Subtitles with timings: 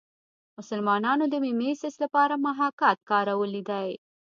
[0.57, 3.89] مسلمانانو د میمیسیس لپاره محاکات کارولی دی